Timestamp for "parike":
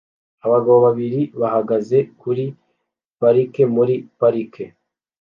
3.19-3.63, 4.19-4.65